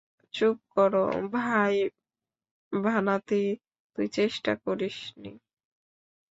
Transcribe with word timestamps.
চুপ 0.33 0.57
কর, 0.73 0.93
ভাই 1.33 1.75
ভানাথি, 2.73 3.43
তুই 3.95 4.07
চেষ্টা 4.17 4.51
করিসনি? 4.65 5.31